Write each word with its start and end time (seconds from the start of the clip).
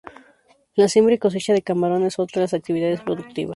La 0.73 0.87
siembra 0.87 1.13
y 1.13 1.19
cosecha 1.19 1.53
de 1.53 1.61
camarón 1.61 2.03
es 2.05 2.17
otra 2.17 2.39
de 2.39 2.45
las 2.45 2.55
actividades 2.55 3.01
productivas. 3.01 3.49